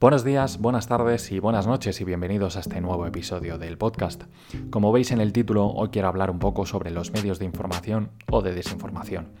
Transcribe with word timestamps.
Buenos 0.00 0.22
días, 0.22 0.58
buenas 0.58 0.86
tardes 0.86 1.32
y 1.32 1.40
buenas 1.40 1.66
noches 1.66 2.00
y 2.00 2.04
bienvenidos 2.04 2.56
a 2.56 2.60
este 2.60 2.80
nuevo 2.80 3.04
episodio 3.04 3.58
del 3.58 3.78
podcast. 3.78 4.22
Como 4.70 4.92
veis 4.92 5.10
en 5.10 5.20
el 5.20 5.32
título, 5.32 5.66
hoy 5.66 5.88
quiero 5.88 6.06
hablar 6.06 6.30
un 6.30 6.38
poco 6.38 6.66
sobre 6.66 6.92
los 6.92 7.10
medios 7.10 7.40
de 7.40 7.46
información 7.46 8.12
o 8.30 8.40
de 8.40 8.54
desinformación. 8.54 9.32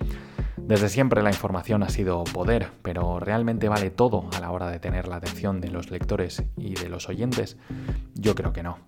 Desde 0.56 0.88
siempre 0.88 1.22
la 1.22 1.30
información 1.30 1.84
ha 1.84 1.88
sido 1.90 2.24
poder, 2.24 2.72
pero 2.82 3.20
¿realmente 3.20 3.68
vale 3.68 3.90
todo 3.90 4.28
a 4.36 4.40
la 4.40 4.50
hora 4.50 4.68
de 4.68 4.80
tener 4.80 5.06
la 5.06 5.14
atención 5.14 5.60
de 5.60 5.70
los 5.70 5.92
lectores 5.92 6.42
y 6.56 6.74
de 6.74 6.88
los 6.88 7.08
oyentes? 7.08 7.56
Yo 8.16 8.34
creo 8.34 8.52
que 8.52 8.64
no. 8.64 8.78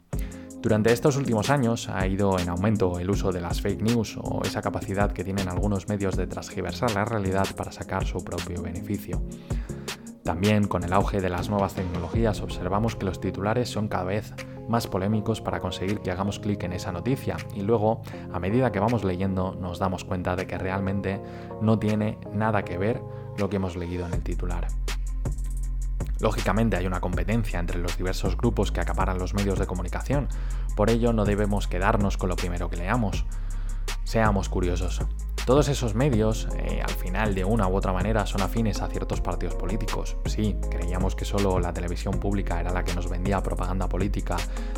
Durante 0.60 0.92
estos 0.92 1.16
últimos 1.16 1.50
años 1.50 1.88
ha 1.88 2.04
ido 2.04 2.36
en 2.40 2.48
aumento 2.48 2.98
el 2.98 3.08
uso 3.08 3.30
de 3.30 3.40
las 3.40 3.62
fake 3.62 3.80
news 3.80 4.18
o 4.20 4.42
esa 4.44 4.60
capacidad 4.60 5.12
que 5.12 5.22
tienen 5.22 5.48
algunos 5.48 5.88
medios 5.88 6.16
de 6.16 6.26
transgiversar 6.26 6.90
la 6.94 7.04
realidad 7.04 7.46
para 7.56 7.70
sacar 7.70 8.04
su 8.04 8.24
propio 8.24 8.60
beneficio. 8.60 9.22
También 10.24 10.68
con 10.68 10.84
el 10.84 10.92
auge 10.92 11.20
de 11.20 11.30
las 11.30 11.48
nuevas 11.48 11.74
tecnologías 11.74 12.40
observamos 12.42 12.94
que 12.94 13.06
los 13.06 13.20
titulares 13.20 13.70
son 13.70 13.88
cada 13.88 14.04
vez 14.04 14.34
más 14.68 14.86
polémicos 14.86 15.40
para 15.40 15.60
conseguir 15.60 16.00
que 16.00 16.10
hagamos 16.10 16.38
clic 16.38 16.62
en 16.62 16.72
esa 16.72 16.92
noticia 16.92 17.36
y 17.54 17.62
luego, 17.62 18.02
a 18.32 18.38
medida 18.38 18.70
que 18.70 18.80
vamos 18.80 19.02
leyendo, 19.02 19.56
nos 19.60 19.78
damos 19.78 20.04
cuenta 20.04 20.36
de 20.36 20.46
que 20.46 20.58
realmente 20.58 21.20
no 21.60 21.78
tiene 21.78 22.18
nada 22.32 22.64
que 22.64 22.78
ver 22.78 23.02
lo 23.38 23.48
que 23.48 23.56
hemos 23.56 23.76
leído 23.76 24.06
en 24.06 24.14
el 24.14 24.22
titular. 24.22 24.68
Lógicamente 26.20 26.76
hay 26.76 26.86
una 26.86 27.00
competencia 27.00 27.58
entre 27.58 27.78
los 27.78 27.96
diversos 27.96 28.36
grupos 28.36 28.70
que 28.70 28.80
acaparan 28.80 29.18
los 29.18 29.32
medios 29.32 29.58
de 29.58 29.66
comunicación, 29.66 30.28
por 30.76 30.90
ello 30.90 31.12
no 31.12 31.24
debemos 31.24 31.66
quedarnos 31.66 32.16
con 32.16 32.28
lo 32.28 32.36
primero 32.36 32.68
que 32.70 32.76
leamos. 32.76 33.24
Seamos 34.04 34.48
curiosos. 34.48 35.00
Todos 35.46 35.68
esos 35.68 35.94
medios, 35.94 36.46
eh, 36.56 36.80
al 36.82 36.94
final, 36.94 37.34
de 37.34 37.44
una 37.44 37.66
u 37.66 37.74
otra 37.74 37.92
manera, 37.92 38.26
son 38.26 38.40
afines 38.42 38.82
a 38.82 38.88
ciertos 38.88 39.20
partidos 39.20 39.54
políticos. 39.54 40.16
Sí, 40.26 40.56
creíamos 40.70 41.16
que 41.16 41.24
solo 41.24 41.58
la 41.58 41.72
televisión 41.72 42.20
pública 42.20 42.60
era 42.60 42.72
la 42.72 42.84
que 42.84 42.94
nos 42.94 43.08
vendía 43.08 43.42
propaganda 43.42 43.88
política 43.88 44.36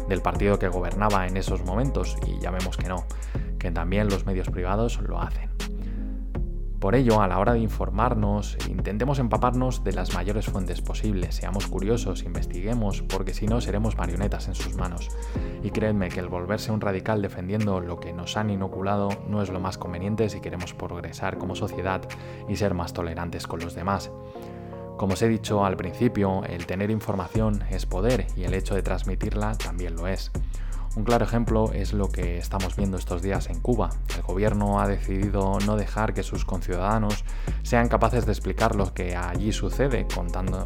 del 0.08 0.22
partido 0.22 0.58
que 0.58 0.68
gobernaba 0.68 1.26
en 1.26 1.36
esos 1.36 1.64
momentos, 1.64 2.16
y 2.26 2.40
ya 2.40 2.50
vemos 2.50 2.76
que 2.76 2.88
no, 2.88 3.04
que 3.58 3.70
también 3.70 4.08
los 4.08 4.24
medios 4.24 4.48
privados 4.48 4.98
lo 5.00 5.20
hacen. 5.20 5.51
Por 6.82 6.96
ello, 6.96 7.22
a 7.22 7.28
la 7.28 7.38
hora 7.38 7.52
de 7.52 7.60
informarnos, 7.60 8.58
intentemos 8.68 9.20
empaparnos 9.20 9.84
de 9.84 9.92
las 9.92 10.14
mayores 10.14 10.46
fuentes 10.46 10.80
posibles, 10.80 11.36
seamos 11.36 11.68
curiosos, 11.68 12.24
investiguemos, 12.24 13.02
porque 13.02 13.34
si 13.34 13.46
no 13.46 13.60
seremos 13.60 13.96
marionetas 13.96 14.48
en 14.48 14.56
sus 14.56 14.74
manos. 14.74 15.08
Y 15.62 15.70
créanme 15.70 16.08
que 16.08 16.18
el 16.18 16.26
volverse 16.26 16.72
un 16.72 16.80
radical 16.80 17.22
defendiendo 17.22 17.78
lo 17.78 18.00
que 18.00 18.12
nos 18.12 18.36
han 18.36 18.50
inoculado 18.50 19.10
no 19.28 19.42
es 19.42 19.50
lo 19.50 19.60
más 19.60 19.78
conveniente 19.78 20.28
si 20.28 20.40
queremos 20.40 20.74
progresar 20.74 21.38
como 21.38 21.54
sociedad 21.54 22.02
y 22.48 22.56
ser 22.56 22.74
más 22.74 22.92
tolerantes 22.92 23.46
con 23.46 23.60
los 23.60 23.76
demás. 23.76 24.10
Como 24.96 25.12
os 25.12 25.22
he 25.22 25.28
dicho 25.28 25.64
al 25.64 25.76
principio, 25.76 26.42
el 26.46 26.66
tener 26.66 26.90
información 26.90 27.62
es 27.70 27.86
poder 27.86 28.26
y 28.34 28.42
el 28.42 28.54
hecho 28.54 28.74
de 28.74 28.82
transmitirla 28.82 29.56
también 29.56 29.94
lo 29.94 30.08
es. 30.08 30.32
Un 30.94 31.04
claro 31.04 31.24
ejemplo 31.24 31.72
es 31.72 31.94
lo 31.94 32.08
que 32.10 32.36
estamos 32.36 32.76
viendo 32.76 32.98
estos 32.98 33.22
días 33.22 33.48
en 33.48 33.60
Cuba. 33.60 33.88
El 34.14 34.22
gobierno 34.22 34.78
ha 34.78 34.86
decidido 34.86 35.58
no 35.66 35.76
dejar 35.76 36.12
que 36.12 36.22
sus 36.22 36.44
conciudadanos 36.44 37.24
sean 37.62 37.88
capaces 37.88 38.26
de 38.26 38.32
explicar 38.32 38.76
lo 38.76 38.92
que 38.92 39.16
allí 39.16 39.52
sucede 39.52 40.06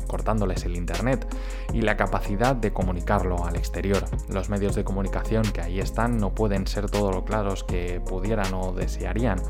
cortándoles 0.09 0.65
el 0.65 0.75
Internet 0.75 1.33
y 1.73 1.83
la 1.83 1.97
capacidad 1.97 2.57
de 2.57 2.73
comunicarlo 2.73 3.45
al 3.45 3.55
exterior. 3.55 4.05
Los 4.29 4.51
medios 4.51 4.75
de 4.75 4.83
comunicación 4.83 5.45
que 5.45 5.61
ahí 5.61 5.79
están 5.79 6.19
no 6.19 6.35
pueden 6.35 6.67
ser 6.67 6.91
todo 6.91 7.13
lo 7.13 7.25
claros 7.25 7.63
que 7.63 8.01
pudieran 8.01 8.53
o 8.53 8.73
desearían 8.73 9.41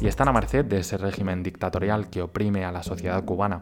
y 0.00 0.08
están 0.08 0.26
a 0.26 0.32
merced 0.32 0.64
de 0.64 0.80
ese 0.80 0.96
régimen 0.96 1.44
dictatorial 1.44 2.10
que 2.10 2.22
oprime 2.22 2.64
a 2.64 2.72
la 2.72 2.82
sociedad 2.82 3.24
cubana. 3.24 3.60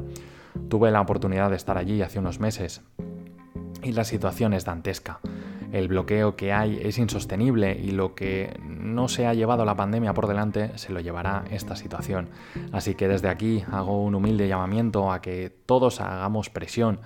Tuve 0.71 0.91
la 0.91 1.03
oportunidad 1.03 1.51
de 1.51 1.57
estar 1.57 1.77
allí 1.77 2.01
hace 2.01 2.19
unos 2.19 2.41
meses 2.41 2.81
y 3.83 3.93
la 3.93 4.05
situación 4.05 4.55
es 4.55 4.65
dantesca 4.65 5.21
el 5.79 5.89
bloqueo 5.89 6.37
que 6.37 6.53
hay 6.53 6.81
es 6.83 6.99
insostenible 6.99 7.79
y 7.79 7.91
lo 7.91 8.15
que 8.15 8.59
no 8.63 9.09
se 9.09 9.27
ha 9.27 9.35
llevado 9.35 9.65
la 9.65 9.77
pandemia 9.77 10.15
por 10.15 10.27
delante 10.27 10.77
se 10.79 10.93
lo 10.93 11.01
llevará 11.01 11.45
esta 11.51 11.77
situación. 11.77 12.31
Así 12.73 12.95
que 12.95 13.09
desde 13.09 13.29
aquí 13.29 13.63
hago 13.71 14.03
un 14.03 14.15
humilde 14.15 14.49
llamamiento 14.49 15.13
a 15.13 15.21
que 15.21 15.51
todos 15.67 16.01
hagamos 16.01 16.49
presión 16.51 17.01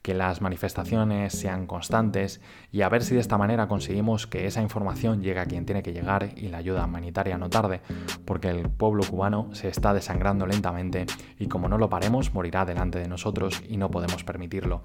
que 0.00 0.12
las 0.12 0.42
manifestaciones 0.42 1.32
sean 1.32 1.66
constantes 1.66 2.42
y 2.70 2.82
a 2.82 2.90
ver 2.90 3.02
si 3.02 3.14
de 3.14 3.22
esta 3.22 3.38
manera 3.38 3.68
conseguimos 3.68 4.26
que 4.26 4.46
esa 4.46 4.60
información 4.60 5.22
llegue 5.22 5.40
a 5.40 5.46
quien 5.46 5.64
tiene 5.64 5.82
que 5.82 5.94
llegar 5.94 6.28
y 6.36 6.48
la 6.48 6.58
ayuda 6.58 6.84
humanitaria 6.84 7.38
no 7.38 7.48
tarde, 7.48 7.80
porque 8.26 8.50
el 8.50 8.68
pueblo 8.68 9.02
cubano 9.08 9.48
se 9.54 9.68
está 9.68 9.94
desangrando 9.94 10.46
lentamente 10.46 11.06
y 11.38 11.46
como 11.46 11.68
no 11.68 11.78
lo 11.78 11.88
paremos 11.88 12.34
morirá 12.34 12.66
delante 12.66 12.98
de 12.98 13.08
nosotros 13.08 13.62
y 13.66 13.78
no 13.78 13.90
podemos 13.90 14.24
permitirlo. 14.24 14.82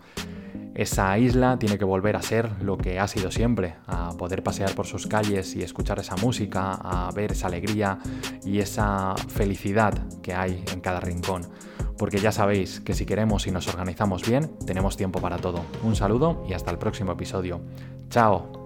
Esa 0.76 1.18
isla 1.18 1.58
tiene 1.60 1.78
que 1.78 1.86
volver 1.86 2.16
a 2.16 2.22
ser 2.22 2.62
lo 2.62 2.78
que 2.78 3.00
ha 3.00 3.08
sido 3.08 3.32
siempre, 3.32 3.76
a 3.88 4.12
poder 4.18 4.44
pasear 4.44 4.74
por 4.76 4.86
sus 4.86 5.08
calles 5.08 5.56
y 5.56 5.62
escuchar 5.62 6.00
esa 6.00 6.16
música, 6.18 6.74
a 6.74 7.12
ver 7.12 7.34
esa 7.34 7.48
alegría 7.48 8.00
y 8.46 8.60
esa 8.60 9.16
felicidad 9.28 9.94
que 10.22 10.34
hay 10.34 10.64
en 10.72 10.80
cada 10.80 11.00
rincón. 11.00 11.48
Porque 11.98 12.20
ya 12.20 12.32
sabéis 12.32 12.80
que 12.80 12.94
si 12.94 13.06
queremos 13.06 13.46
y 13.46 13.52
nos 13.52 13.68
organizamos 13.68 14.28
bien, 14.28 14.52
tenemos 14.66 14.96
tiempo 14.96 15.20
para 15.20 15.38
todo. 15.38 15.66
Un 15.84 15.98
saludo 15.98 16.46
y 16.48 16.54
hasta 16.54 16.72
el 16.72 16.78
próximo 16.78 17.12
episodio. 17.12 17.60
Chao. 18.10 18.59